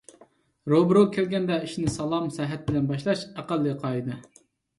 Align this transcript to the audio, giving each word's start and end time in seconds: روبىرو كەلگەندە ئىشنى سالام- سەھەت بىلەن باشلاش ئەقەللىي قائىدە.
روبىرو 0.71 1.03
كەلگەندە 1.17 1.57
ئىشنى 1.65 1.91
سالام- 1.97 2.25
سەھەت 2.39 2.65
بىلەن 2.71 2.89
باشلاش 2.93 3.23
ئەقەللىي 3.37 3.79
قائىدە. 3.87 4.19